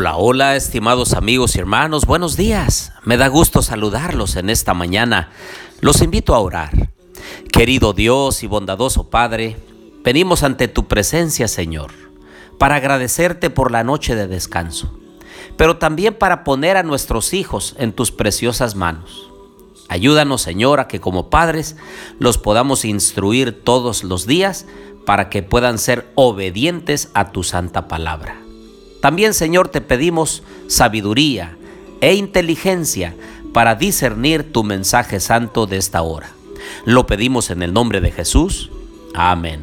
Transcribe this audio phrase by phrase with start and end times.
[0.00, 2.92] Hola, hola, estimados amigos y hermanos, buenos días.
[3.02, 5.30] Me da gusto saludarlos en esta mañana.
[5.80, 6.70] Los invito a orar.
[7.50, 9.56] Querido Dios y bondadoso Padre,
[10.04, 11.90] venimos ante tu presencia, Señor,
[12.60, 14.96] para agradecerte por la noche de descanso,
[15.56, 19.28] pero también para poner a nuestros hijos en tus preciosas manos.
[19.88, 21.74] Ayúdanos, Señor, a que como padres
[22.20, 24.64] los podamos instruir todos los días
[25.04, 28.47] para que puedan ser obedientes a tu santa palabra.
[29.00, 31.56] También, Señor, te pedimos sabiduría
[32.00, 33.14] e inteligencia
[33.52, 36.30] para discernir tu mensaje santo de esta hora.
[36.84, 38.70] Lo pedimos en el nombre de Jesús.
[39.14, 39.62] Amén.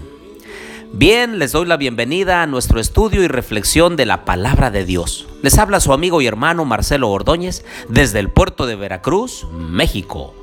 [0.94, 5.28] Bien, les doy la bienvenida a nuestro estudio y reflexión de la palabra de Dios.
[5.42, 10.34] Les habla su amigo y hermano Marcelo Ordóñez desde el puerto de Veracruz, México.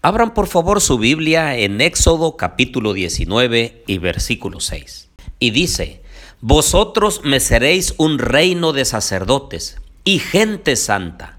[0.00, 5.10] Abran por favor su Biblia en Éxodo capítulo 19 y versículo 6.
[5.38, 6.01] Y dice,
[6.42, 11.38] vosotros me seréis un reino de sacerdotes y gente santa.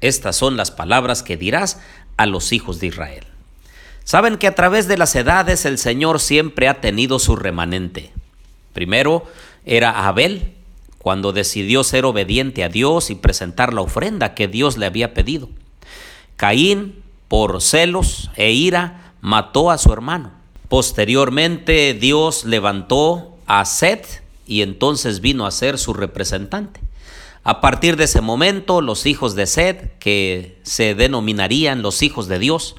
[0.00, 1.80] Estas son las palabras que dirás
[2.16, 3.26] a los hijos de Israel.
[4.04, 8.12] Saben que a través de las edades el Señor siempre ha tenido su remanente.
[8.72, 9.24] Primero
[9.64, 10.52] era Abel,
[10.98, 15.48] cuando decidió ser obediente a Dios y presentar la ofrenda que Dios le había pedido.
[16.36, 20.30] Caín, por celos e ira, mató a su hermano.
[20.68, 26.80] Posteriormente Dios levantó a Seth, y entonces vino a ser su representante.
[27.42, 32.38] A partir de ese momento, los hijos de Sed, que se denominarían los hijos de
[32.38, 32.76] Dios,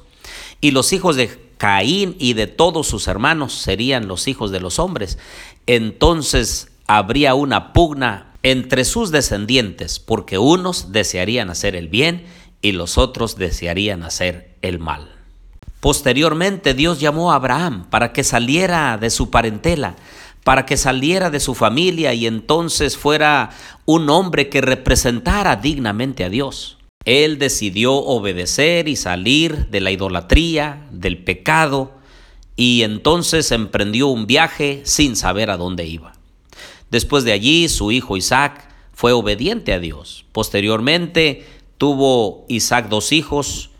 [0.60, 4.78] y los hijos de Caín y de todos sus hermanos serían los hijos de los
[4.78, 5.18] hombres.
[5.66, 12.24] Entonces habría una pugna entre sus descendientes, porque unos desearían hacer el bien
[12.62, 15.12] y los otros desearían hacer el mal.
[15.80, 19.96] Posteriormente Dios llamó a Abraham para que saliera de su parentela,
[20.46, 23.50] para que saliera de su familia y entonces fuera
[23.84, 26.78] un hombre que representara dignamente a Dios.
[27.04, 31.96] Él decidió obedecer y salir de la idolatría, del pecado,
[32.54, 36.12] y entonces emprendió un viaje sin saber a dónde iba.
[36.92, 40.26] Después de allí, su hijo Isaac fue obediente a Dios.
[40.30, 41.44] Posteriormente,
[41.76, 43.70] tuvo Isaac dos hijos,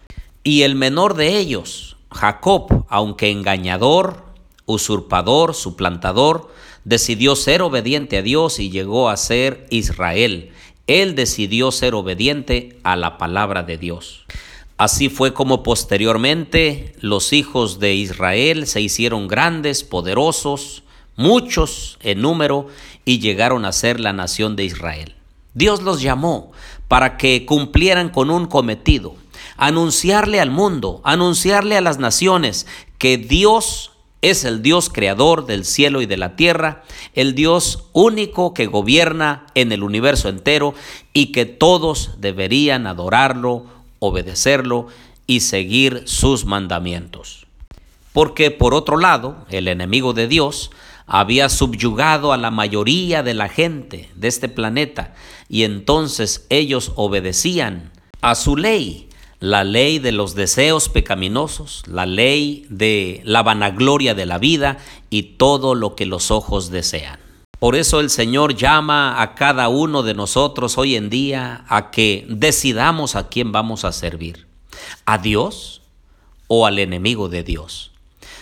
[0.43, 4.26] y el menor de ellos, Jacob, aunque engañador,
[4.67, 6.51] usurpador, suplantador,
[6.85, 10.53] decidió ser obediente a Dios y llegó a ser Israel.
[10.87, 14.25] Él decidió ser obediente a la palabra de Dios.
[14.79, 20.83] Así fue como posteriormente los hijos de Israel se hicieron grandes, poderosos,
[21.17, 22.69] muchos en número,
[23.07, 25.15] y llegaron a ser la nación de Israel.
[25.55, 26.53] Dios los llamó
[26.89, 29.15] para que cumplieran con un cometido,
[29.57, 32.67] anunciarle al mundo, anunciarle a las naciones
[32.99, 33.93] que Dios
[34.31, 36.83] es el Dios creador del cielo y de la tierra,
[37.15, 40.75] el Dios único que gobierna en el universo entero
[41.13, 43.67] y que todos deberían adorarlo,
[44.01, 44.89] obedecerlo
[45.29, 47.47] y seguir sus mandamientos.
[48.13, 50.71] Porque por otro lado, el enemigo de Dios
[51.07, 55.15] había subyugado a la mayoría de la gente de este planeta
[55.49, 57.93] y entonces ellos obedecían
[58.23, 59.06] a su ley
[59.41, 64.79] la ley de los deseos pecaminosos, la ley de la vanagloria de la vida
[65.11, 67.21] y todo lo que los ojos desean.
[67.59, 72.27] Por eso el Señor llama a cada uno de nosotros hoy en día a que
[72.29, 74.47] decidamos a quién vamos a servir,
[75.07, 75.83] a Dios
[76.49, 77.93] o al enemigo de Dios.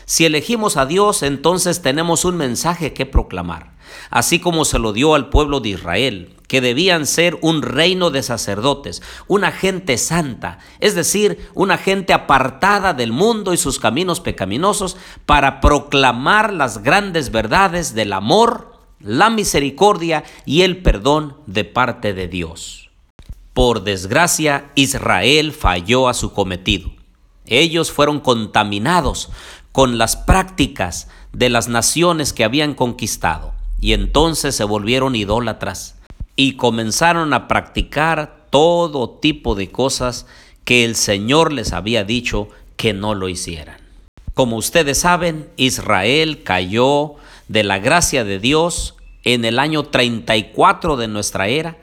[0.04, 3.72] Si elegimos a Dios, entonces tenemos un mensaje que proclamar,
[4.10, 8.22] así como se lo dio al pueblo de Israel, que debían ser un reino de
[8.22, 14.96] sacerdotes, una gente santa, es decir, una gente apartada del mundo y sus caminos pecaminosos
[15.26, 22.28] para proclamar las grandes verdades del amor, la misericordia y el perdón de parte de
[22.28, 22.90] Dios.
[23.52, 26.90] Por desgracia, Israel falló a su cometido.
[27.46, 29.30] Ellos fueron contaminados
[29.72, 35.93] con las prácticas de las naciones que habían conquistado y entonces se volvieron idólatras
[36.36, 40.26] y comenzaron a practicar todo tipo de cosas
[40.64, 43.76] que el Señor les había dicho que no lo hicieran.
[44.34, 47.14] Como ustedes saben, Israel cayó
[47.48, 51.76] de la gracia de Dios en el año 34 de nuestra era,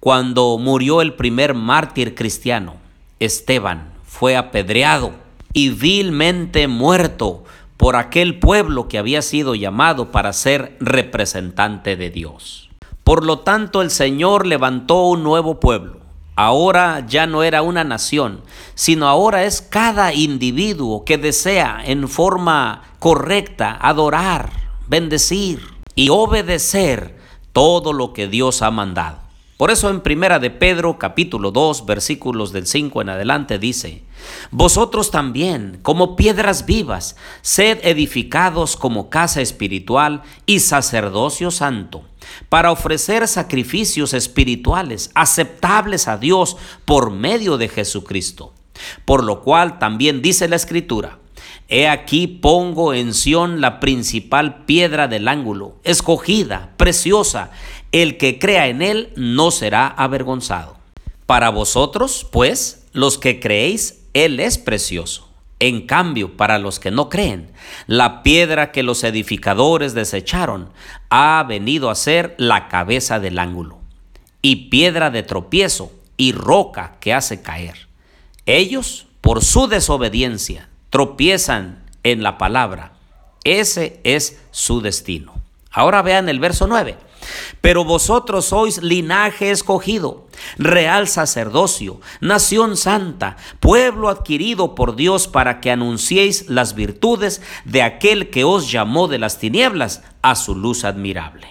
[0.00, 2.76] cuando murió el primer mártir cristiano,
[3.20, 5.12] Esteban, fue apedreado
[5.52, 7.44] y vilmente muerto
[7.76, 12.67] por aquel pueblo que había sido llamado para ser representante de Dios.
[13.08, 16.00] Por lo tanto, el Señor levantó un nuevo pueblo.
[16.36, 18.42] Ahora ya no era una nación,
[18.74, 24.50] sino ahora es cada individuo que desea en forma correcta adorar,
[24.88, 25.62] bendecir
[25.94, 27.16] y obedecer
[27.54, 29.27] todo lo que Dios ha mandado.
[29.58, 34.04] Por eso en Primera de Pedro capítulo 2 versículos del 5 en adelante dice,
[34.52, 42.04] Vosotros también, como piedras vivas, sed edificados como casa espiritual y sacerdocio santo,
[42.48, 48.54] para ofrecer sacrificios espirituales aceptables a Dios por medio de Jesucristo.
[49.04, 51.18] Por lo cual también dice la Escritura,
[51.70, 57.50] He aquí pongo en Sión la principal piedra del ángulo, escogida, preciosa.
[57.92, 60.76] El que crea en él no será avergonzado.
[61.26, 65.28] Para vosotros, pues, los que creéis, él es precioso.
[65.60, 67.50] En cambio, para los que no creen,
[67.86, 70.70] la piedra que los edificadores desecharon
[71.10, 73.78] ha venido a ser la cabeza del ángulo,
[74.40, 77.88] y piedra de tropiezo y roca que hace caer.
[78.46, 82.92] Ellos, por su desobediencia, tropiezan en la palabra.
[83.44, 85.34] Ese es su destino.
[85.70, 86.96] Ahora vean el verso 9.
[87.60, 90.26] Pero vosotros sois linaje escogido,
[90.56, 98.30] real sacerdocio, nación santa, pueblo adquirido por Dios para que anunciéis las virtudes de aquel
[98.30, 101.48] que os llamó de las tinieblas a su luz admirable.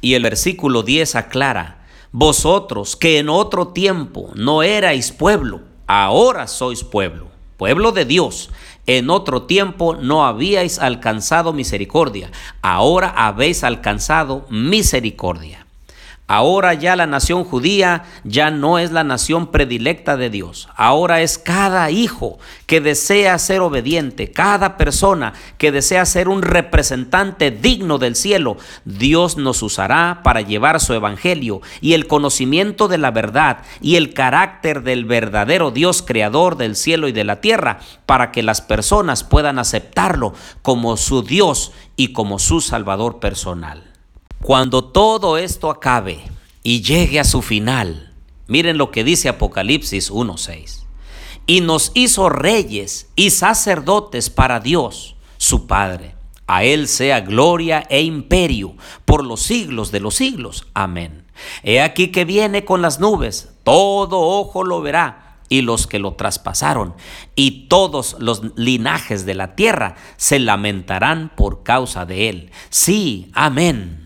[0.00, 6.84] Y el versículo 10 aclara, vosotros que en otro tiempo no erais pueblo, ahora sois
[6.84, 8.50] pueblo, pueblo de Dios
[8.86, 12.30] en otro tiempo no habíais alcanzado misericordia,
[12.62, 15.61] ahora habéis alcanzado misericordia.
[16.28, 20.68] Ahora ya la nación judía ya no es la nación predilecta de Dios.
[20.76, 27.50] Ahora es cada hijo que desea ser obediente, cada persona que desea ser un representante
[27.50, 28.56] digno del cielo.
[28.84, 34.14] Dios nos usará para llevar su evangelio y el conocimiento de la verdad y el
[34.14, 39.24] carácter del verdadero Dios creador del cielo y de la tierra para que las personas
[39.24, 40.32] puedan aceptarlo
[40.62, 43.92] como su Dios y como su Salvador personal.
[44.42, 46.20] Cuando todo esto acabe
[46.64, 48.12] y llegue a su final,
[48.48, 50.82] miren lo que dice Apocalipsis 1.6.
[51.46, 56.16] Y nos hizo reyes y sacerdotes para Dios, su Padre.
[56.48, 58.74] A Él sea gloria e imperio
[59.04, 60.66] por los siglos de los siglos.
[60.74, 61.24] Amén.
[61.62, 66.14] He aquí que viene con las nubes, todo ojo lo verá y los que lo
[66.14, 66.94] traspasaron,
[67.36, 72.50] y todos los linajes de la tierra se lamentarán por causa de él.
[72.70, 74.02] Sí, amén.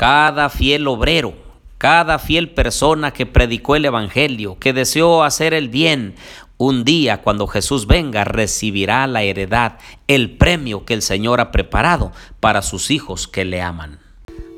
[0.00, 1.34] Cada fiel obrero,
[1.76, 6.14] cada fiel persona que predicó el Evangelio, que deseó hacer el bien,
[6.56, 9.76] un día cuando Jesús venga recibirá la heredad,
[10.08, 13.98] el premio que el Señor ha preparado para sus hijos que le aman.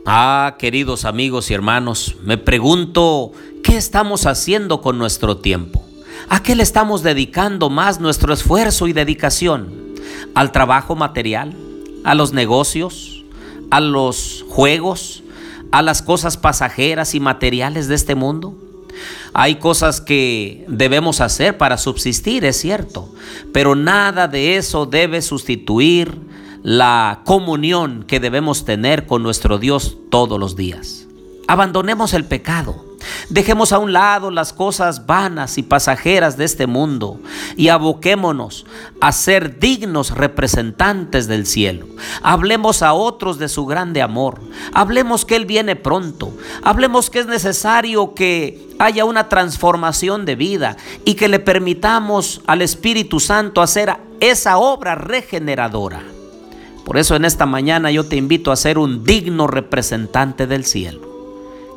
[0.06, 3.32] Ah, queridos amigos y hermanos, me pregunto,
[3.64, 5.84] ¿qué estamos haciendo con nuestro tiempo?
[6.28, 9.96] ¿A qué le estamos dedicando más nuestro esfuerzo y dedicación?
[10.36, 11.56] ¿Al trabajo material?
[12.04, 13.24] ¿A los negocios?
[13.72, 15.21] ¿A los juegos?
[15.72, 18.56] A las cosas pasajeras y materiales de este mundo?
[19.32, 23.12] Hay cosas que debemos hacer para subsistir, es cierto,
[23.52, 26.20] pero nada de eso debe sustituir
[26.62, 31.06] la comunión que debemos tener con nuestro Dios todos los días.
[31.48, 32.91] Abandonemos el pecado
[33.28, 37.20] Dejemos a un lado las cosas vanas y pasajeras de este mundo
[37.56, 38.66] y aboquémonos
[39.00, 41.86] a ser dignos representantes del cielo.
[42.22, 44.40] Hablemos a otros de su grande amor.
[44.72, 46.32] Hablemos que Él viene pronto.
[46.62, 52.62] Hablemos que es necesario que haya una transformación de vida y que le permitamos al
[52.62, 56.02] Espíritu Santo hacer esa obra regeneradora.
[56.84, 61.11] Por eso en esta mañana yo te invito a ser un digno representante del cielo.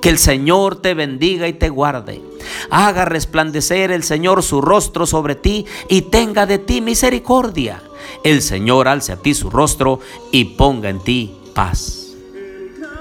[0.05, 2.21] Que el Señor te bendiga y te guarde.
[2.69, 7.81] Haga resplandecer el Señor su rostro sobre ti y tenga de ti misericordia.
[8.23, 9.99] El Señor alce a ti su rostro
[10.31, 12.04] y ponga en ti paz.